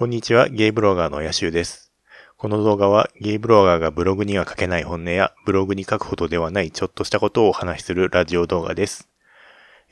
[0.00, 1.92] こんにちは、ゲイブロガーのヤシュウです。
[2.38, 9.10] この動画はゲイブロガーがブログには書けない本音やブログに書くほどではないちょっとしたことをお話しするラジオ動画です。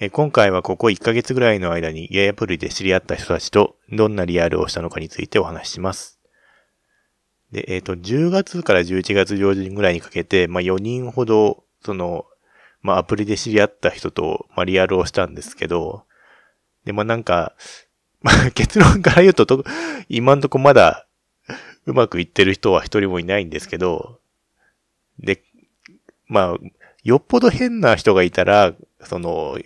[0.00, 6.19] え今回はここ1ヶ月ぐらいの間にゲイアプリで知り合った人たちとどんなリアルをしたのかについてお話しします。
[7.53, 12.25] で、えっ、と、10月から11月上旬ぐらいにかけて、まあ、4人ほど、その、
[12.81, 16.05] まあ、アプリで知り合った人と、まあ、リアルをしたんですけど、
[16.87, 17.52] で、まあ、なんか、
[18.23, 19.64] まあ、 結論から言うとと、
[20.09, 21.06] 今んとこまだ
[21.87, 24.19] うまくいってる人は一人もいないんですけど、
[25.19, 25.43] で、
[26.27, 26.57] まあ、
[27.05, 29.59] よっぽど変な人がいたら、その、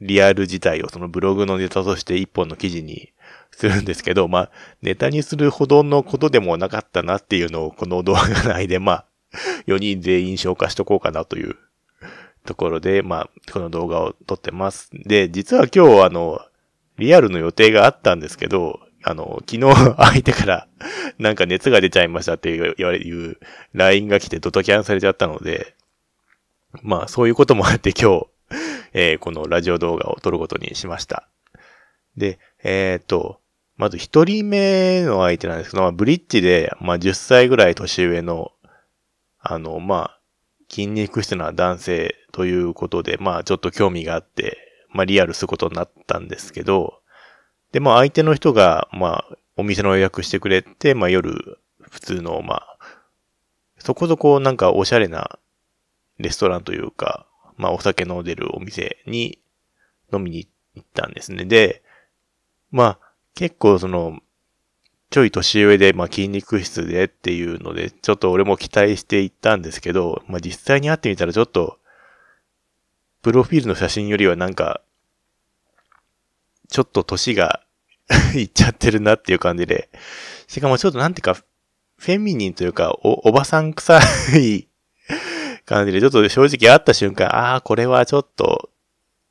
[0.00, 3.12] リアル自体をそのブログのネタとして一本の記事に
[3.50, 9.04] するんですけど、まあ、ネタにするほどのことでもなかったなっていうのをこの動画内で、まあ、
[9.66, 11.56] 4人全員消化しとこうかなという
[12.46, 14.90] ところで、まあ、この動画を撮ってます。
[14.92, 16.40] で、実は今日あの、
[17.00, 20.68] リアルの予定があったんですけど、あの、昨日 相手から
[21.18, 23.40] なんか熱が出ちゃいましたっていう、言われる
[23.72, 25.74] LINE が来てドタキャンされちゃったので、
[26.82, 28.26] まあそういうこともあって今日、
[28.92, 31.28] えーこのラジオ動画を撮ることにしました。
[32.16, 33.40] で、えっ、と、
[33.76, 38.52] まず一人目の相手なんですけど、まあ、ブリッジで、まあ10歳ぐらい年上の、
[39.40, 40.20] あの、まあ、
[40.68, 47.00] 筋肉質な男性ということで、まあちょっと興味があって、まあリアルすることになったんですけど、
[47.72, 52.78] で、まあ相手の人が、まあお店の予約してくれて、まあ夜、普通の、まあ、
[53.78, 55.38] そこそこなんかおしゃれな
[56.18, 59.38] レストランというか、まあお酒飲んでるお店に
[60.12, 61.44] 飲みに行ったんですね。
[61.44, 61.82] で、
[62.70, 62.98] まあ
[63.34, 64.20] 結構その、
[65.10, 71.79] ちょい年上で、まあ筋肉質でっていうので、ちょっと俺も期待して行ったんですけど、まあ実際に会ってみたらちょっと、
[73.22, 74.80] プロフィールの写真よりはなんか、
[76.68, 77.60] ちょっと年が
[78.34, 79.88] いっちゃってるなっていう感じで、
[80.46, 84.00] しかもちょっとなんていうか、フェミニンというか、お、おばさん臭
[84.38, 84.68] い
[85.66, 88.70] 感じで、ちょっと正直会った瞬間、ああ、これはちょっと、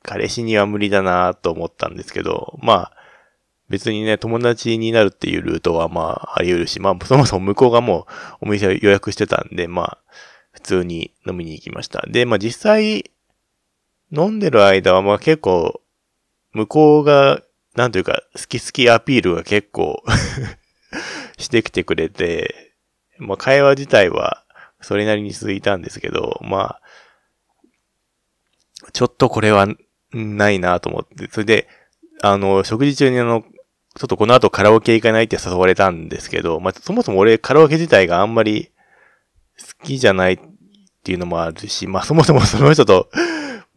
[0.02, 2.92] 彼氏には無理だなと思ったんですけど、まあ、
[3.68, 8.06] 別にね、友達になるっていうルートはまあ、あり得るし、まあ、そもそも向こうがも
[8.42, 9.98] うお店を予約してたんで、まあ、
[10.52, 12.04] 普通に飲みに行きました。
[12.08, 13.10] で、まあ実際、
[14.12, 15.80] 飲んでる間はまあ結構、
[16.52, 17.42] 向こうが、
[17.76, 20.02] なんというか、好き好きアピールが結構
[21.38, 22.74] してきてくれて、
[23.18, 24.44] まあ会話自体は
[24.80, 26.80] それなりに続いたんですけど、まあ、
[28.92, 29.68] ちょっとこれは
[30.12, 31.68] ないなと思って、それで、
[32.22, 33.44] あの、食事中にあの、
[33.96, 38.70] ちょっとこの後カラオケ行かないって誘われたんですけど、まあそもそも俺カラオケ自体があんまり
[39.58, 40.38] 好きじゃないっ
[41.02, 43.10] ていうのもあるし、まあそもそもその人と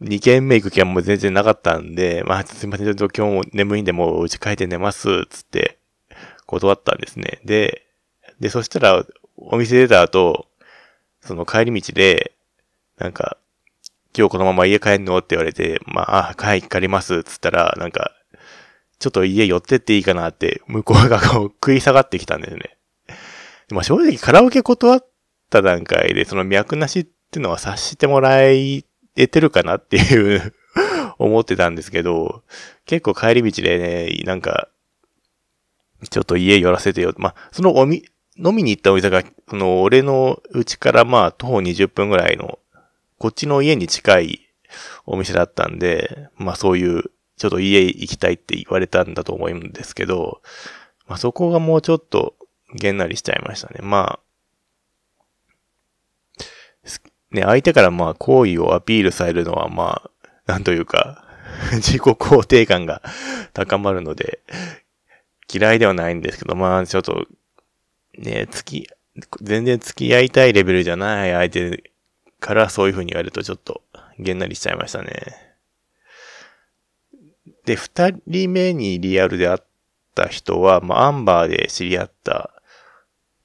[0.04, 5.78] 2軒目行く気はもう全然なかったんで、まあすいません、ちょっと今日も眠いんでもう家帰って寝ます、つって
[6.46, 7.40] 断ったんですね。
[7.44, 7.86] で、
[8.38, 9.04] で、そしたら
[9.36, 10.46] お店出た後、
[11.20, 12.32] その帰り道で、
[12.98, 13.38] なんか、
[14.16, 15.18] 今日このまま家帰んの？
[15.18, 18.12] って言われて、まあ、あ、はい、帰ります、つったら、なんか、
[18.98, 22.76] ちょっと家寄ってっていいかなって、向こうがこう食い下がってきたんですね。
[23.70, 25.06] まあ正直カラオケ断っ
[25.50, 28.84] た段階で、その脈なしってのは察してもらい
[29.16, 30.54] えてるかなっていう
[31.18, 32.42] 思ってたんですけど、
[32.86, 34.68] 結構帰り道でね、なんか、
[36.10, 37.14] ちょっと家寄らせてよ。
[37.16, 38.04] まあ、そのおみ、
[38.36, 42.58] 飲みに行ったお店が、その俺の家からまあ徒歩20分ぐらいの、
[43.18, 44.40] こっちの家に近い
[45.06, 47.04] お店だったんで、まあそういう、
[47.36, 50.42] ちょっと家行きたいって言われたんだと思うんですけど、
[51.06, 52.34] まあそこがもうちょっと
[52.74, 53.80] げんなりしちゃいましたね。
[53.82, 54.20] まあ、
[56.84, 57.02] す
[57.34, 60.10] ね、相手からまあ好意をアピールされるのはまあ、
[60.46, 61.24] なんというか、
[61.74, 63.02] 自己肯定感が
[63.52, 64.40] 高まるので、
[65.52, 67.26] 嫌いではないんですけど、まあちょっと、
[68.16, 68.88] ね、付き、
[69.42, 71.90] 全然付き合いたいレベルじゃない相手
[72.40, 73.82] からそういう風に言われるとちょっと
[74.18, 75.12] げんなりしちゃいましたね。
[77.64, 79.58] で、二人目にリアルで会っ
[80.14, 82.50] た人は、まあ、アンバーで知り合った、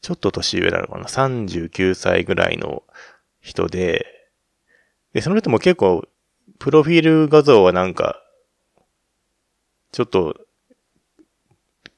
[0.02, 2.84] ちょっと年上なのかな ?39 歳ぐらいの
[3.42, 4.06] 人で、
[5.14, 6.08] で、その人も結構、
[6.60, 8.22] プロフィール画像はなんか、
[9.92, 10.36] ちょっと、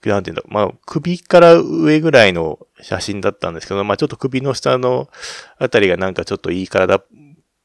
[0.03, 5.09] なんていうんだ、まあ、首から上ぐらいの写真だったんですけど、まあ、ちょっと首の下の
[5.57, 7.05] あたりがなんかちょっといい体っ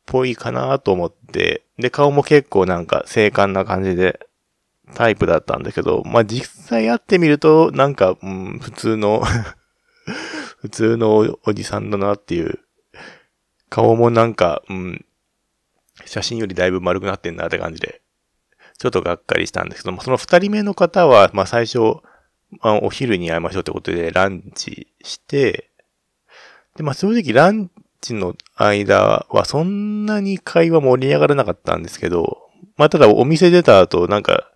[0.05, 4.26] ぽいかなと思って、で、顔も結構なんか精悍な感じで、
[4.94, 9.23] タイプだったんだけど、まあ、実際会ってみると、なんか、うん、普通の
[10.62, 12.61] 普通のおじさんだなっていう、
[13.76, 15.05] 顔もなんか、うん、
[16.06, 18.00] 写真よりだいぶ丸くなってんなって感じで、
[18.78, 21.78] ちょっとがっかりしたんですけども、その二人目の方は、まあ最初、
[22.62, 25.69] まあ、お昼に会いましょうってことでランチして、
[26.76, 27.70] で、まあ正直ラン
[28.00, 34.50] チの間はそんなに会話盛り上がらなかったんですけど、まあただお店出た後なんか、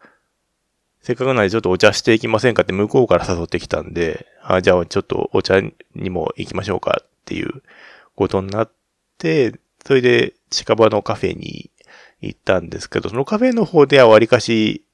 [1.02, 5.60] せっかくなんでちょっとお茶していきませんかって向こうから誘ってきたんで、あじゃあちょっとお茶
[5.94, 7.62] にも行きましょうかっていう
[8.14, 8.70] ことになっ、
[9.84, 11.70] それで近場のカフェに
[12.20, 14.84] 行ったんですけど、そのカフェの方ではわりかし、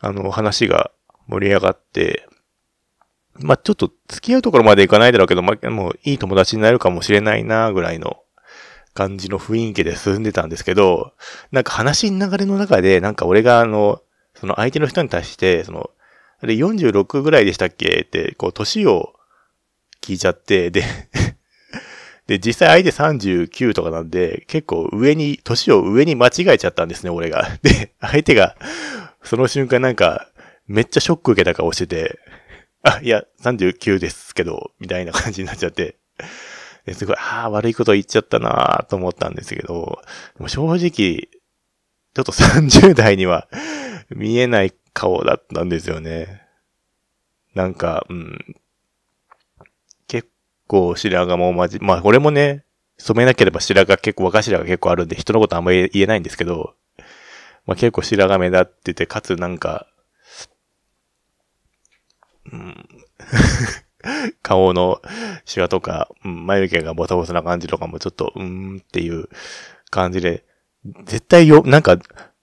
[0.00, 0.90] あの、話が
[1.26, 2.26] 盛り上がって、
[3.34, 8.18] まあ、ちょっと付き合うところまでいかないだろうけど、まあ、もういい友達になるかもしれないな、ぐらいの
[8.94, 11.14] 感じの雰囲気で進んでたんですけど、
[11.50, 14.02] なんか話の流れの中で、なんか俺があの、
[14.34, 15.90] その相手の人に対して、その、
[16.40, 18.00] あれ46ぐらいでしたっけ？
[18.00, 19.14] って、こう、年を
[20.02, 20.84] 聞いちゃって、で
[22.32, 27.46] で、実際相手39とかなんで、結構上に、年を上に間違えちゃったんですね、俺が。
[27.60, 28.56] で、相手が、
[29.22, 30.30] その瞬間なんか、
[30.66, 32.18] めっちゃショック受けた顔してて、
[32.84, 35.96] あ、いや、39ですけど、みたいな感じになっちゃって、
[36.94, 40.00] すごい、ああ、悪いこと言っちゃったなーと思ったんですけど、
[40.38, 43.46] でも正直、ちょっと30代には
[44.08, 46.40] 見えない顔だったんですよね。
[47.54, 48.56] なんか、うん。
[50.62, 52.64] 結構白髪もまじ、まあ俺もね、
[52.98, 56.74] 染めなければ白髪結構若白髪結構あるんで人のことあんまり言えないんですけど、
[57.66, 59.86] まあ結構白髪目立ってて、かつなんか、
[62.50, 62.88] うん、
[64.42, 65.00] 顔の
[65.44, 68.42] シワとか、うん、眉毛がボサボサな感じとかもちょっと、うー
[68.76, 69.28] んっていう
[69.90, 70.44] 感じで、
[71.04, 71.98] 絶対よ、なんか、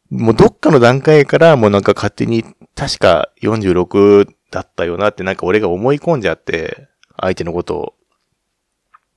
[0.10, 2.44] もうどっかの段階からもうなんか勝手に
[2.75, 6.88] 確か46だったよなってなんか俺が思い込んじゃって、
[7.18, 7.94] 相手のことを。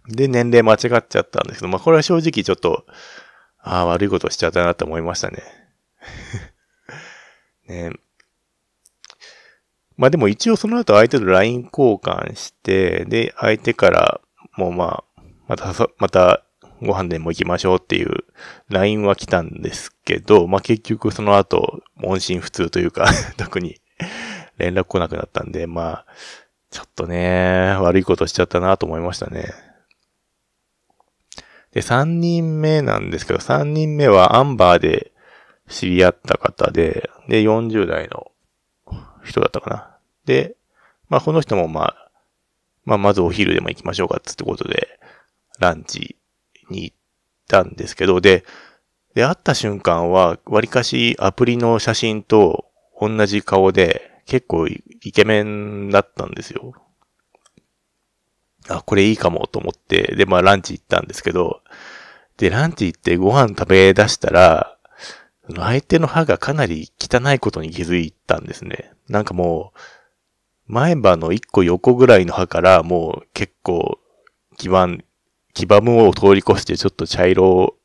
[0.09, 2.85] で、年齢間違っちゃったんですけど、まあこれは正直ちょっと、
[3.59, 5.43] ああ、悪いことしちゃったなって思いましたね。
[7.69, 7.93] ね
[9.97, 14.21] まあでも一応その後相手と LINE 交換して、で、相手から
[14.57, 16.45] もうまあ、また、また
[16.81, 18.25] ご飯でも行きましょうっていう
[18.69, 23.07] LINE は来たんですけど、まあ結局その後、音信不通というか
[23.37, 23.81] 特に
[24.59, 26.07] 連絡来なくなったんで、まあ、
[26.71, 29.72] ちょっとね、悪いことしちゃったなと思いましたね。
[31.73, 35.13] で、3人目なんですけど、3人目はアンバーで
[35.69, 38.31] 知り合った方で、で、40代の
[39.25, 39.97] 人だったかな。
[40.27, 40.57] で、
[41.09, 42.11] まあこの人もまあ、
[42.85, 45.01] まあまずお昼でも行きましょうかつってことで、
[45.59, 46.17] ランチ
[46.71, 46.97] に行っ
[47.49, 48.45] たんですけど、で、
[49.15, 52.67] で、会った瞬間は、割かしアプリの写真と
[53.01, 54.83] 同じ顔で、結構イ
[55.13, 56.75] ケメンだったんですよ。
[58.69, 61.63] あ、これいいかもと思って、で、まあランチ行ったんですけど、
[62.37, 64.77] で、ランチ行ってご飯食べ出したら、
[65.55, 68.93] 相手の歯がかなり汚いことに気づいたんですね。
[69.09, 73.99] なんかもう、前歯の一個横ぐらいの歯からもう結構
[74.57, 75.05] 基盤、
[75.55, 77.77] 黄ばむを通り越してちょっと茶色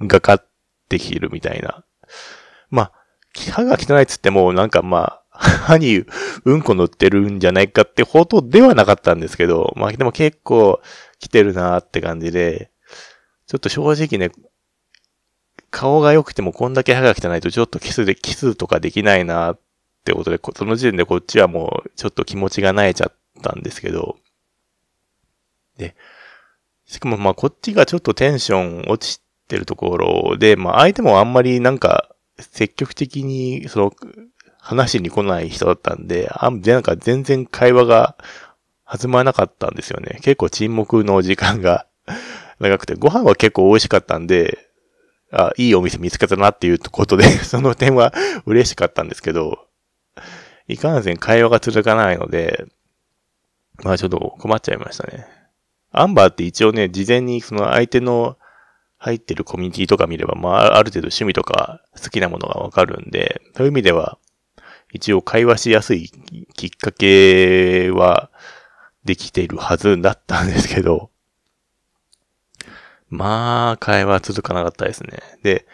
[0.00, 0.48] がかっ
[0.88, 1.84] てきるみたいな。
[2.70, 2.92] まあ、
[3.52, 6.04] 歯が汚いっつってもなんかまあ、歯に
[6.44, 10.80] うんこ塗ってるんじゃないかってほどではなかったんですけど、まあでも結構
[11.18, 12.70] 来てるなーって感じで、
[13.46, 14.34] ちょっと正直ね、
[15.70, 19.60] 顔が良くてもこんだけ歯が汚いとちょっとキスで、キスとかできないなーっ
[20.04, 23.12] てことで、その時点でこっちはもうちょっと気持ちが萎えちゃっ
[23.42, 24.16] たんですけど、
[25.76, 25.94] で、
[26.86, 33.92] しかもまあこっちがちょっとテンション落ちてるところで、まあ相手もあんまりなんか積極的にその
[34.66, 38.16] 話に来ない人だったんで、あんなんか全然会話が
[38.84, 40.18] 弾まなかったんですよね。
[40.22, 41.86] 結構沈黙の時間が
[42.58, 44.58] 長くて、ご飯は結構美味しかったんで、
[45.30, 48.12] あ、いいお店見つけたなっていうことで その点は
[48.44, 49.68] 嬉しかったんですけど、
[50.66, 52.64] いかんせん会話が続かないので、
[53.84, 55.28] まあちょっと困っちゃいましたね。
[55.92, 58.36] アンバーって一応ね、事前にその相手の
[58.98, 64.18] 入ってるコミュニティとか見れば、まあある程度趣味とか好きなものがわかるんで、そういう意味では、
[64.92, 66.10] 一応会話しやすい
[66.54, 68.30] きっかけは
[69.04, 71.10] できているはずだったんですけど、
[73.08, 75.18] まあ、会話続かなかったですね。
[75.42, 75.66] で、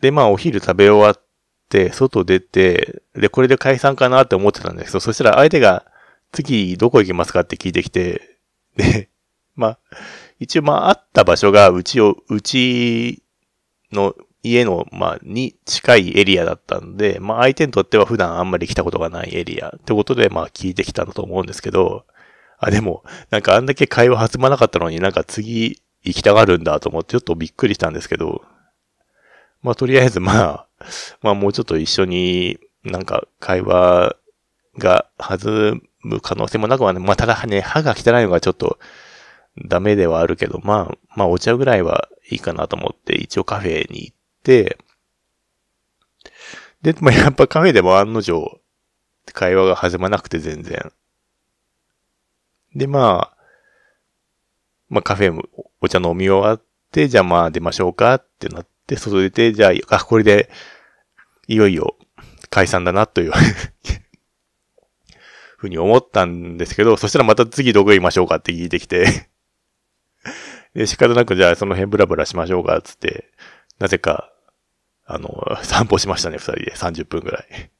[0.00, 1.22] で、まあ、お昼食べ終わっ
[1.68, 5.84] て、外出て、で、これで解散かなって思ってたんですけど、そしたら相手が、
[6.32, 7.40] 次どこ行きますか？
[7.40, 8.38] って聞いてきて、
[8.76, 9.10] で、
[9.54, 9.78] まあ、
[10.38, 13.22] 一応まあ、あった場所が、うちを、うち
[13.92, 22.04] の家の、まあ、に近いエリアだったんで、まあ、相手にとっては普段あんまり来たことがないエリアってことで、まあ、聞いてきたんだと思うんですけど、
[22.58, 28.42] あ、でも、なんかあんだけ会話弾まなかったのになんか次行きたがるんだと思ってちょっとびっくりしたんですけど、
[29.62, 30.66] まあとりあえずまあ、
[31.22, 34.16] まあもうちょっと一緒になんか会話
[34.78, 38.78] が弾む可能性もなくはね、まあ、ただね、歯が汚いのがちょっと
[39.66, 44.16] ダメではあるけど、まあ、まあ、お茶ぐらいはいいかなと思って、一応カフェに行っ、
[46.82, 48.60] で、まあ、やっぱカフェでも案の定、
[49.32, 50.92] 会話が弾まなくて全然。
[52.74, 53.36] で、まあ、
[54.88, 55.42] まあカフェも
[55.80, 60.48] お茶飲み終わって、じゃあまあ出ましょうかってなって、外出て、じゃあ、あ、これで、
[61.46, 61.96] いよいよ
[62.50, 63.32] 解散だなという
[65.56, 69.28] ふうに思ったんですけど、そしたらまた次どこへ行きましょうかって聞いてきて
[70.74, 73.30] で、仕方なくじゃあその辺ブラブラしましょうかつって、
[73.78, 74.32] なぜか、
[75.08, 76.72] あの、 散歩しましたね、二人で。
[76.76, 77.70] 30分くらい。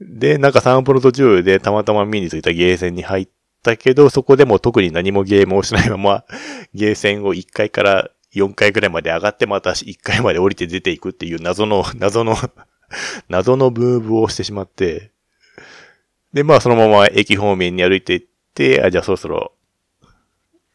[0.00, 3.28] で、なんか散歩の途中でたまたま見についたゲーセンに入っ
[3.62, 6.24] たけど、そこでも特に何もゲームをしないまま、
[6.74, 12.34] ゲーセンを1階から4階くらいまで上がってまた1階まで降りて出ていくっていう謎の、謎の
[13.28, 15.10] 謎のブーブをしてしまって、
[16.32, 19.52] で、まあそのまま駅方面に歩いていって、あ、じゃあそろそろ、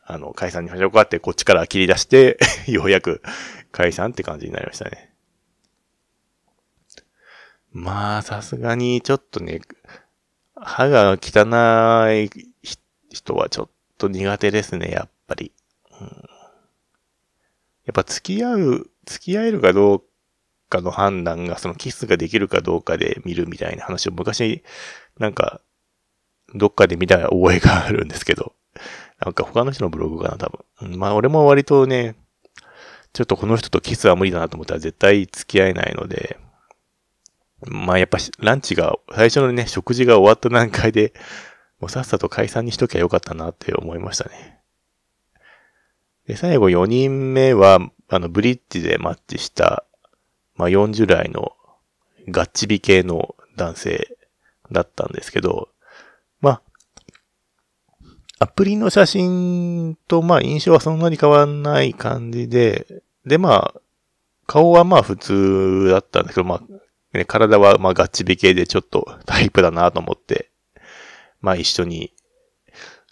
[0.06, 3.22] あの、解散にしましょうかってこっちから切り出してようやく
[3.74, 5.14] 解散って感じになりましたね。
[7.74, 9.62] まあ、さすがにちょっとね、
[10.56, 12.30] 歯が汚い
[13.10, 15.52] 人はちょっと苦手ですね、やっぱり。
[16.00, 20.04] うん、やっぱ付き合う、付き合えるかどう
[20.70, 24.64] かの判断が、そのキスができるかどうかで見るみたいな話を昔、
[25.18, 25.62] なんか、
[26.54, 28.54] どっかで見た覚えがあるんですけど、
[29.20, 30.50] なんか他の人のブログかな、多
[30.80, 31.00] 分。
[31.00, 32.16] まあ俺も割とね、
[33.14, 36.40] ちょっとこの人とキスは無理だなと思ったら絶対付き合えないので、
[37.68, 41.14] まあやっぱランチが、最初のね、食事が終わった段階で、
[41.80, 44.60] もうさっさと解散にしときゃよかったなって思いましたね。
[46.28, 47.80] で、最後4人目は、
[48.10, 49.86] あの、ブリッジでマッチした、
[50.56, 51.54] まあ40代の
[52.30, 54.18] ガッチビ系の男性
[54.72, 55.70] だったんですけど、
[58.44, 63.82] アプリの写真とまあ印象はそんなに変わんない感じで、でまあ、
[64.48, 70.50] 顔はまあ普通だったんですけど、まあね、体はまあガッチビ系でちょっとタイプだなと思って、
[71.40, 72.12] まあ一緒に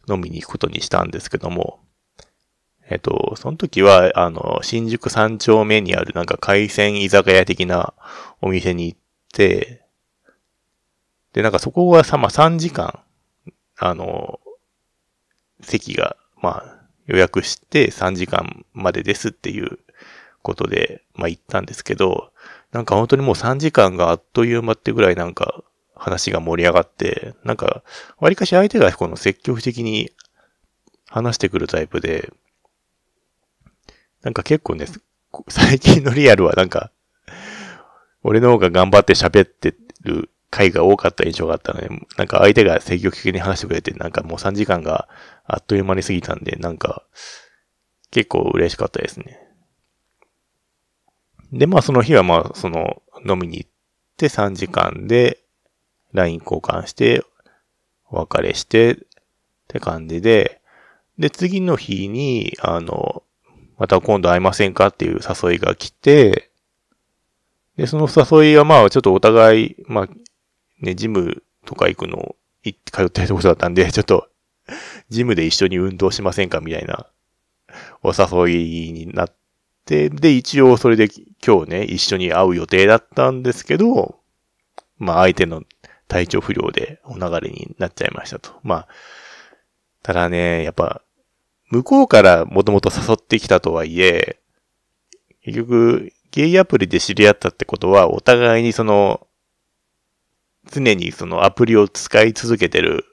[0.10, 1.80] 飲みに行くことにしたんですけども、
[2.90, 7.94] えっと、その時は、あの、新宿三丁目にあるなんか海鮮居酒屋的な
[8.42, 9.00] お店に行っ
[9.32, 9.86] て、
[11.32, 13.00] で、なんかそこはさ、まあ3時間、
[13.78, 14.41] あの、
[15.62, 19.80] 席が、まあ予約して3時間までですっていう
[20.42, 22.32] ことで、まあ行ったんですけど、
[22.72, 25.64] なんか本当にもう3時間があっという間ってぐらいなんか
[26.02, 27.84] 話が盛り上がって、なんか、
[28.18, 30.10] 割かし相手がこの積極的に
[31.08, 32.34] 話してくるタイプで、
[34.24, 34.88] なんか結構ね、
[35.48, 36.92] 最近のリアルはなんか、
[38.24, 45.08] 俺の方が頑張って喋ってる回が多かった印象があったので、なんか相手が積極的に話してくれて、なんかもう3時間が
[45.46, 47.04] あっという間に過ぎたんで、なんか、
[48.12, 49.40] 結構嬉しかったですね。
[51.54, 53.70] で、まあその日はまあその飲みに行っ
[54.18, 55.40] て3時間で
[56.14, 57.24] LINE 交換して、
[58.10, 58.98] お別れしてっ
[59.70, 60.62] て感じで、
[61.18, 63.24] で、次の日に、あの、
[63.78, 66.52] また今度会いませんかっていう誘いが来て、
[67.78, 70.08] で、その誘いはまあちょっとお互い、まあ、
[70.82, 74.28] ね、ジムとか行くの、通ってるところだったんで、 ちょっと、
[75.10, 77.08] ジムで一緒に運動しませんかみたいな、
[78.04, 79.36] お誘いになっ
[79.86, 81.10] て、で、一応それで
[81.46, 84.20] 今日ね、一緒に会う予定だったんですけど、
[84.98, 85.64] まあ相手の
[86.08, 88.52] 体調不良でお流れになっちゃいましたと。
[88.64, 88.88] まあ、
[90.04, 91.02] ただね、やっぱ、
[91.70, 94.40] 向こうからもともと誘ってきたとはいえ、
[95.44, 99.26] 結局、ゲイアプリで知り合ったってことは、お互いにその、
[100.72, 103.06] 常にそのアプリを使い続けてる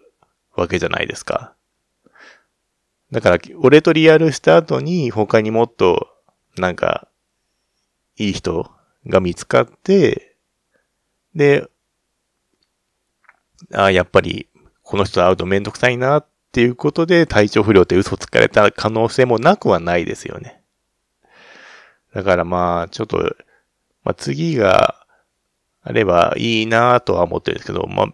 [0.55, 1.55] わけじゃないですか。
[3.11, 6.09] だから、俺とリアルした後に他にもっと、
[6.57, 7.09] なんか、
[8.17, 8.71] いい人
[9.07, 10.37] が見つかって、
[11.35, 11.69] で、
[13.73, 14.49] ああ、やっぱり、
[14.83, 20.63] この人と会うとめんどくさいなっていうことで体調不良って嘘つかれた可能性もなくはないですよね。
[22.15, 23.37] だからまあ、ちょっと、
[24.03, 24.98] まあ次が
[25.89, 28.09] あればいいなとは思ってるんですけど、まあ、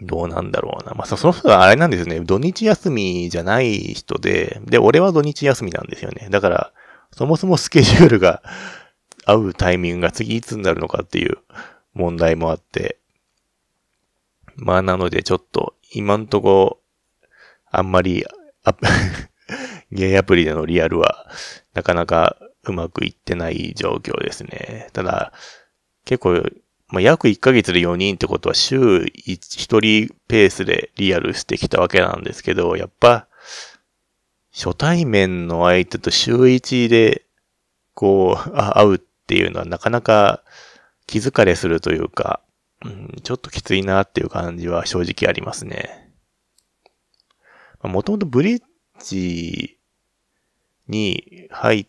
[0.00, 0.94] どうなんだろうな。
[0.94, 2.20] まあ、その人はあれなんですよね。
[2.20, 6.28] 土日休みじゃない人で、で、俺は土日休みなんですよね。
[6.30, 6.72] だから、
[7.12, 8.42] そもそもスケジュールが
[9.26, 11.36] 合うタイミングが次いつになるのかっていう
[11.92, 12.96] 問題もあって、
[14.56, 16.80] まあなのでちょっと今んとこ
[17.70, 18.24] あんまり
[19.92, 21.26] ゲイアプリでのリアルは
[21.74, 24.88] なかなかうまくいってない状況ですね。
[24.94, 25.32] ただ
[26.04, 26.42] 結構
[26.94, 33.26] まあ、約1ヶ月で4人ってことは週 1, 1人ペースでリアルしてきたわけなんですけど、やっぱ、
[34.54, 37.24] 初対面の相手と週1で、
[37.94, 40.44] こう、あ会うっていうのはなかなか
[41.06, 42.40] 気疲れするというか、
[42.84, 46.12] うん、ちょっときついなっていう感じは正直ありますね。
[47.82, 48.62] もともとブリッ
[49.02, 49.78] ジ
[50.86, 51.86] に入っ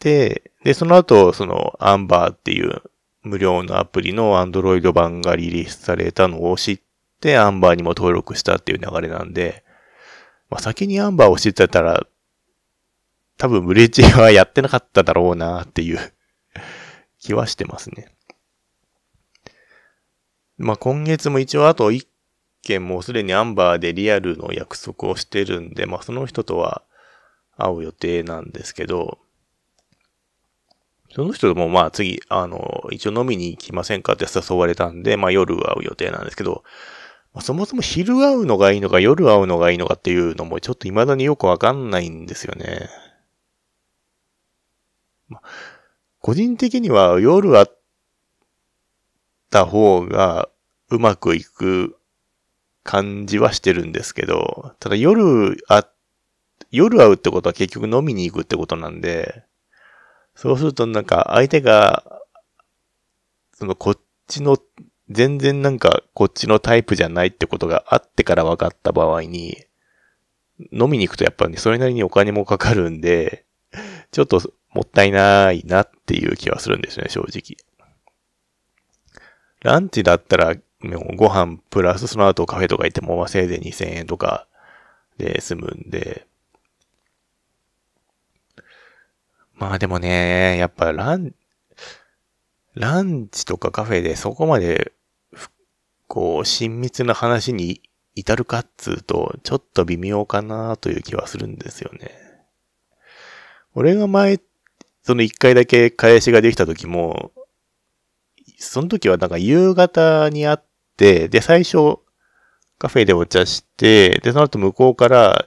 [0.00, 2.82] て、で、その後、そのアンバーっていう
[3.28, 6.80] 無料のアプリの Android 版がリリースされたのを知っ
[7.20, 9.64] て、アンバーにも登録したっていう流れなんで、
[10.50, 12.06] まあ、先にアンバーを知ってたら、
[13.36, 15.98] 多分ブリッジはやってなかっただろうなっていう
[17.20, 18.14] 気はしてますね。
[20.56, 22.06] まあ、今月も一応あと1
[22.62, 26.82] 件もうすでにアンバーでリアルの約束をしてるんで、まあ、その人とは
[27.56, 29.18] 会う予定なんですけど、
[31.14, 36.64] その人もまあ次、あの、一応飲みに行きませんかって誘われたんで、まあ夜会う予定なんですけど、
[37.34, 42.88] まあ、そもそも昼会うのがいいのか夜会うのがいいのかっていうのもちょっと未だによくわかんないんですよね。
[45.28, 45.42] まあ、
[46.20, 47.66] 個人的には夜会っ
[49.50, 50.48] た方が
[50.90, 51.96] うまくいく
[52.82, 55.86] 感じはしてるんですけど、ただ夜会、
[56.70, 59.44] 夜会うってことは結局飲みに行くってことなんで、
[60.38, 62.04] そうするとなんか相手が、
[63.54, 64.56] そのこっちの、
[65.10, 69.66] 全然なんかこっちのタイプじゃないってことがあってから分かった場合に、
[70.70, 73.46] 飲みに行くとやっぱり、ね、それなりにお金もかかるんで、
[74.12, 74.40] ちょっと
[74.72, 77.56] もったいないなっていう気はするんですね、正直。
[79.62, 80.54] ランチだったら、
[81.16, 84.46] ご飯プラスその後カフェとか行っても、せいで2000円とか
[85.16, 86.28] で済むんで、
[89.58, 91.34] まあでもね、やっぱラン、
[92.74, 94.92] ランチとかカフェでそこまで、
[96.06, 97.82] こう、親密な話に
[98.14, 102.10] 至るかっつうと、ちょっと微妙かなという気はするんですよね。
[103.74, 104.40] 俺が前、
[105.02, 107.32] その一回だけ返しができた時も、
[108.58, 110.58] その時はなんか夕方に会っ
[110.96, 111.98] て、で、最初、
[112.78, 115.44] カフェでお茶して、で、その後向こうから、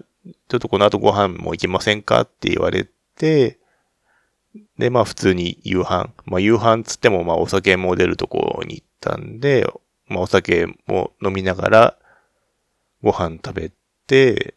[0.50, 3.61] ちょっとこの後ご飯も行きませんかって言われて、
[4.78, 6.10] で、まあ普通に夕飯。
[6.26, 9.66] まあ夕飯つってもまあお酒も出るとこに行ったんで、
[10.08, 11.98] まあお酒も飲みながら
[13.02, 13.72] ご飯食べ
[14.08, 14.56] て、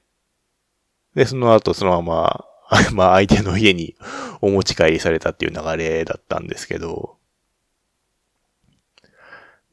[1.14, 2.44] で、その後そのまま、
[2.92, 3.94] まあ相手の家に
[4.40, 7.16] お持ち帰りされたっていう流れだったんですけど、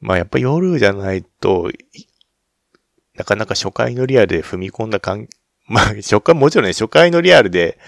[0.00, 1.70] まあやっぱ夜じゃないと、
[3.14, 5.28] なかなか初回のリアルで踏み込んだ感、
[5.66, 7.78] まあ初回、もちろんね、初回のリアルで、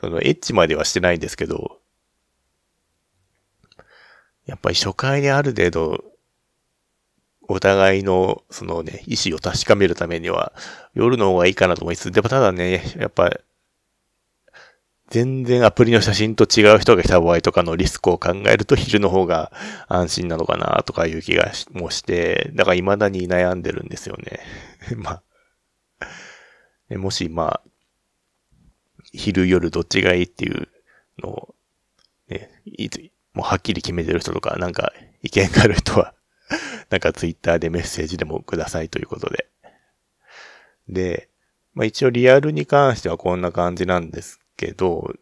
[0.00, 1.80] そのエッチまではしてないんですけど、
[4.46, 6.04] やっぱり初回である程度、
[7.46, 10.52] お互いの、そのね、意思を確かめるためには、
[10.94, 13.30] 夜の方がいいかなと思いつつ、でもただね、やっぱ、
[15.10, 19.52] 全然アプリの写真と違う人が来た場合とかのリスクを考えると昼の方が
[19.86, 24.40] 安心なのかなとかいう気がしもして、だから未だに悩んでるんですよね。
[24.96, 25.22] ま
[26.90, 27.70] あ、もしまあ、
[29.12, 30.68] 昼夜どっちがいいっていう
[31.22, 31.54] のを、
[32.28, 33.00] ね、いつ、
[33.34, 34.92] もうはっきり決めてる人とか、なんか
[35.22, 36.14] 意見がある人は
[36.90, 39.48] なんかツイッターでメッセージでもくださいということで。
[40.88, 41.28] で、
[41.74, 45.12] まあ一応リアルに関してはこんな感じなんですけど、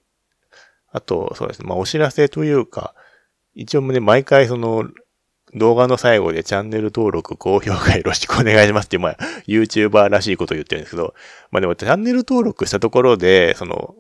[0.93, 2.95] あと、そうですね、まあお知らせというか、
[3.55, 4.89] 一応ね、毎回その、
[5.55, 11.15] 動画の最後でチャンネル登録、高評価よろしくお願いしますっていう、まあ、YouTuber らしいこと言ってるんですけど、
[11.51, 13.95] まあでもチャンネル登録したところで、その、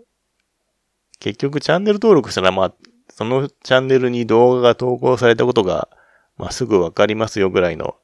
[1.20, 2.74] 結局チャンネル登録したら、まあ、
[3.14, 5.88] そのチャンネルに動画が投稿されたことが、
[6.38, 7.96] まあ、すぐわかりますよぐらいの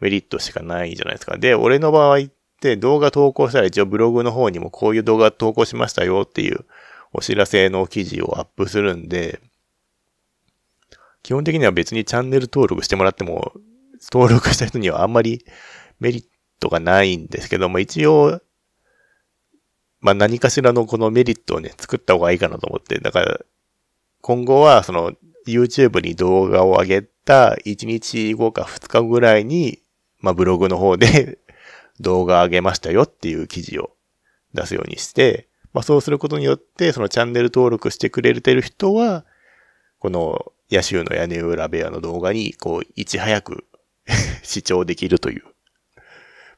[0.00, 1.38] メリットしかないじゃないですか。
[1.38, 2.22] で、俺の場合っ
[2.60, 6.66] て動画投稿したら一応ブログの方にもこういう動画投稿しましたよっていう
[7.12, 9.40] お知らせの記事をアップするんで、
[11.22, 13.52] 基本的には別にチャンネル登録してもらっても、
[14.12, 15.44] 登録した人にはあんまり
[16.00, 16.24] メリッ
[16.58, 18.40] トがないんですけども、一応、
[20.00, 23.40] まあ何かしらのこのメリットをね、作った方がいいかなと思って、だから
[24.22, 25.12] 今後は、その、
[25.46, 29.80] YouTube に動画を上げた1日後か2日ぐらいに、
[30.20, 31.38] まあ、ブログの方で
[32.00, 33.96] 動画上げましたよっていう記事を
[34.54, 39.24] 出すようにして、まあ、そうすることによって、そのチャンネル登録してくれてる人は、
[39.98, 43.64] この、野州の屋根裏部屋の動画に、こう、いち早く
[44.44, 45.42] 視聴できるという。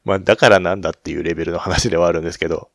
[0.05, 2.71] まあ、だからなんだっていうレベルの話ではあるんですけど、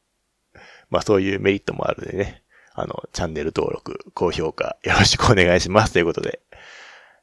[0.90, 2.44] まあ、そういうメリットもあるんでね。
[2.82, 6.40] あの、チャンネル登録、高評価よろしくお願いしますということで。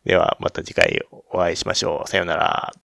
[0.04, 2.08] ではまた次回お会いしましょう。
[2.08, 2.74] さようなら。